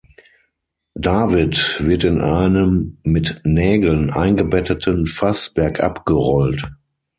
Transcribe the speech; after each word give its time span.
David 0.99 1.79
wird 1.85 2.03
in 2.05 2.21
einem 2.21 2.97
mit 3.03 3.39
Nägeln 3.43 4.09
eingebetteten 4.09 5.05
Fass 5.05 5.53
bergab 5.53 6.05
gerollt. 6.07 6.65